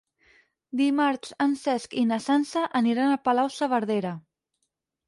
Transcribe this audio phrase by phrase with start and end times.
[0.79, 4.19] Dimarts en Cesc i na Sança aniran a Palau-saverdera.